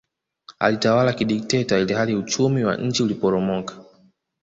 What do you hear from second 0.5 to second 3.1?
Alitawala kidikteta ilhali uchumi wa nchi